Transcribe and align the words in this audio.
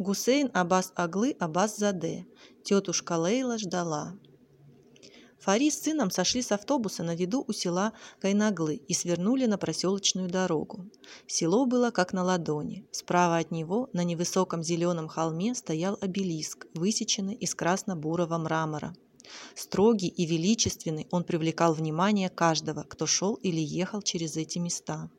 Гусейн 0.00 0.50
Аббас 0.54 0.94
Аглы 0.96 1.36
Аббас 1.38 1.76
Заде. 1.76 2.26
Тетушка 2.64 3.18
Лейла 3.18 3.58
ждала. 3.58 4.14
Фари 5.40 5.70
с 5.70 5.82
сыном 5.82 6.10
сошли 6.10 6.40
с 6.40 6.52
автобуса 6.52 7.02
на 7.02 7.14
виду 7.14 7.44
у 7.46 7.52
села 7.52 7.92
Кайнаглы 8.18 8.76
и 8.76 8.94
свернули 8.94 9.44
на 9.44 9.58
проселочную 9.58 10.30
дорогу. 10.30 10.86
Село 11.26 11.66
было 11.66 11.90
как 11.90 12.14
на 12.14 12.24
ладони. 12.24 12.86
Справа 12.92 13.36
от 13.36 13.50
него 13.50 13.90
на 13.92 14.02
невысоком 14.02 14.62
зеленом 14.62 15.06
холме 15.06 15.54
стоял 15.54 15.98
обелиск, 16.00 16.66
высеченный 16.72 17.34
из 17.34 17.54
красно-бурого 17.54 18.38
мрамора. 18.38 18.94
Строгий 19.54 20.08
и 20.08 20.24
величественный 20.24 21.08
он 21.10 21.24
привлекал 21.24 21.74
внимание 21.74 22.30
каждого, 22.30 22.84
кто 22.84 23.04
шел 23.04 23.34
или 23.34 23.60
ехал 23.60 24.00
через 24.00 24.38
эти 24.38 24.58
места. 24.58 25.10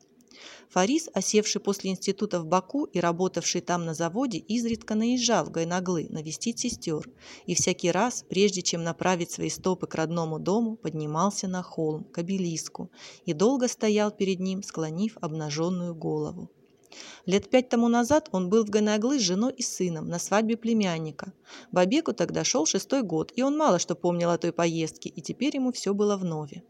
Фарис, 0.70 1.10
осевший 1.14 1.62
после 1.62 1.92
института 1.92 2.40
в 2.40 2.46
Баку 2.46 2.86
и 2.86 3.00
работавший 3.00 3.62
там 3.62 3.86
на 3.86 3.94
заводе, 3.94 4.38
изредка 4.38 4.96
наезжал 4.96 5.46
в 5.46 5.52
Гайнаглы 5.52 6.08
навестить 6.10 6.60
сестер, 6.60 7.10
и 7.46 7.56
всякий 7.56 7.92
раз, 7.92 8.26
прежде 8.28 8.62
чем 8.62 8.84
направить 8.84 9.32
свои 9.32 9.50
стопы 9.50 9.88
к 9.88 9.96
родному 9.96 10.40
дому, 10.40 10.76
поднимался 10.76 11.48
на 11.48 11.64
холм, 11.64 12.04
к 12.06 12.18
обелиску, 12.18 12.90
и 13.26 13.34
долго 13.34 13.68
стоял 13.68 14.12
перед 14.12 14.40
ним, 14.40 14.64
склонив 14.64 15.18
обнаженную 15.22 15.94
голову. 15.96 16.50
Лет 17.26 17.50
пять 17.50 17.70
тому 17.70 17.88
назад 17.88 18.30
он 18.32 18.50
был 18.50 18.66
в 18.66 18.70
Гайнаглы 18.70 19.20
с 19.20 19.24
женой 19.24 19.54
и 19.54 19.62
сыном 19.62 20.10
на 20.10 20.20
свадьбе 20.20 20.58
племянника. 20.58 21.34
Бабеку 21.72 22.14
тогда 22.14 22.44
шел 22.44 22.66
шестой 22.66 23.02
год, 23.04 23.32
и 23.36 23.44
он 23.44 23.58
мало 23.58 23.80
что 23.80 23.96
помнил 23.96 24.30
о 24.30 24.38
той 24.38 24.52
поездке, 24.52 25.10
и 25.10 25.22
теперь 25.22 25.56
ему 25.56 25.72
все 25.72 25.94
было 25.94 26.18
вновь. 26.18 26.62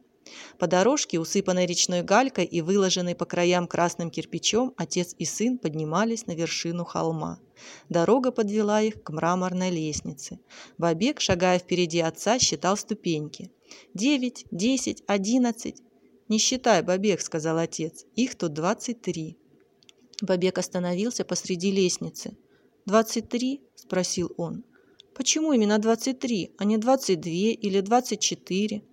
По 0.58 0.68
дорожке, 0.68 1.20
усыпанной 1.20 1.66
речной 1.66 2.04
галькой 2.04 2.46
и 2.46 2.62
выложенной 2.62 3.16
по 3.16 3.26
краям 3.26 3.68
красным 3.68 4.10
кирпичом, 4.10 4.74
отец 4.78 5.16
и 5.18 5.26
сын 5.26 5.58
поднимались 5.58 6.28
на 6.28 6.34
вершину 6.34 6.86
холма. 6.86 7.40
Дорога 7.90 8.32
подвела 8.32 8.82
их 8.82 9.04
к 9.04 9.10
мраморной 9.10 9.70
лестнице. 9.70 10.40
Бабек, 10.78 11.20
шагая 11.20 11.60
впереди 11.60 12.00
отца, 12.00 12.40
считал 12.40 12.78
ступеньки. 12.78 13.52
«Девять, 13.94 14.46
десять, 14.52 15.04
одиннадцать». 15.08 15.82
«Не 16.28 16.38
считай, 16.38 16.82
Бабек»,— 16.82 17.22
сказал 17.22 17.58
отец. 17.58 18.06
«Их 18.16 18.36
тут 18.36 18.54
двадцать 18.54 19.02
три». 19.02 19.38
Бабек 20.22 20.58
остановился 20.58 21.26
посреди 21.26 21.72
лестницы. 21.72 22.38
«Двадцать 22.86 23.30
три?»– 23.30 23.62
спросил 23.76 24.32
он. 24.38 24.64
«Почему 25.14 25.52
именно 25.54 25.78
двадцать 25.78 26.20
три, 26.20 26.54
а 26.58 26.64
не 26.64 26.78
двадцать 26.78 27.20
две 27.20 27.54
или 27.54 27.82
двадцать 27.82 28.22
четыре?» 28.22 28.84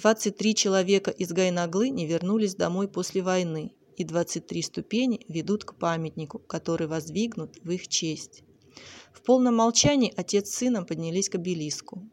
Двадцать 0.00 0.36
три 0.36 0.54
человека 0.54 1.10
из 1.10 1.32
Гайнаглы 1.32 1.88
не 1.88 2.06
вернулись 2.06 2.54
домой 2.54 2.86
после 2.86 3.20
войны, 3.20 3.72
и 3.96 4.04
двадцать 4.04 4.46
три 4.46 4.62
ступени 4.62 5.26
ведут 5.26 5.64
к 5.64 5.74
памятнику, 5.74 6.38
который 6.38 6.86
воздвигнут 6.86 7.56
в 7.64 7.70
их 7.72 7.88
честь. 7.88 8.44
В 9.12 9.22
полном 9.22 9.56
молчании 9.56 10.14
отец 10.16 10.50
с 10.50 10.54
сыном 10.54 10.86
поднялись 10.86 11.28
к 11.28 11.34
обелиску. 11.34 12.08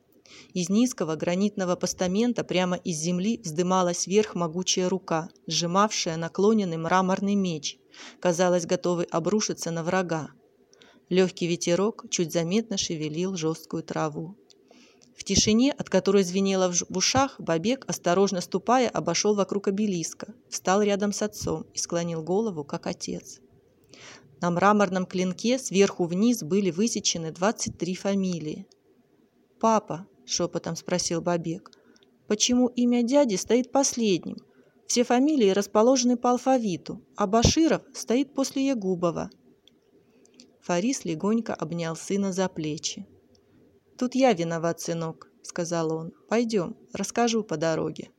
Из 0.55 0.67
низкого 0.69 1.15
гранитного 1.15 1.75
постамента 1.75 2.43
прямо 2.43 2.75
из 2.75 2.97
земли 2.97 3.39
вздымалась 3.43 4.07
вверх 4.07 4.33
могучая 4.33 4.89
рука, 4.89 5.29
сжимавшая 5.45 6.17
наклоненный 6.17 6.77
мраморный 6.77 7.35
меч, 7.35 7.77
казалось, 8.19 8.65
готовый 8.65 9.05
обрушиться 9.11 9.69
на 9.69 9.83
врага. 9.83 10.31
Легкий 11.09 11.45
ветерок 11.45 12.05
чуть 12.09 12.33
заметно 12.33 12.77
шевелил 12.77 13.35
жесткую 13.35 13.83
траву. 13.83 14.35
В 15.15 15.23
тишине, 15.23 15.71
от 15.71 15.89
которой 15.89 16.23
звенело 16.23 16.71
в 16.71 16.97
ушах, 16.97 17.39
Бабек, 17.39 17.85
осторожно 17.87 18.41
ступая, 18.41 18.89
обошел 18.89 19.33
вокруг 19.33 19.69
обелиска, 19.69 20.33
встал 20.49 20.81
рядом 20.81 21.13
с 21.13 21.21
отцом 21.21 21.65
и 21.73 21.77
склонил 21.77 22.21
голову, 22.21 22.63
как 22.65 22.85
отец. 22.85 23.39
На 24.41 24.51
мраморном 24.51 25.05
клинке 25.05 25.57
сверху 25.57 26.05
вниз 26.05 26.43
были 26.43 26.69
высечены 26.69 27.31
23 27.31 27.95
фамилии. 27.95 28.67
«Папа»,— 29.59 30.05
шепотом 30.25 30.75
спросил 30.75 31.21
Бабек,— 31.21 31.71
«почему 32.27 32.67
имя 32.67 33.01
дяди 33.01 33.35
стоит 33.35 33.71
последним? 33.71 34.37
Все 34.85 35.05
фамилии 35.05 35.49
расположены 35.49 36.17
по 36.17 36.31
алфавиту, 36.31 37.01
а 37.15 37.25
Баширов 37.25 37.83
стоит 37.93 38.33
после 38.33 38.67
Ягубова». 38.67 39.29
Фарис 40.61 41.05
легонько 41.05 41.53
обнял 41.53 41.95
сына 41.95 42.33
за 42.33 42.49
плечи. 42.49 43.07
«Тут 43.97 44.15
я 44.15 44.33
виноват, 44.33 44.81
сынок»,— 44.81 45.29
сказал 45.41 45.93
он. 45.93 46.11
«Пойдем, 46.27 46.75
расскажу 46.93 47.43
по 47.43 47.57
дороге». 47.57 48.09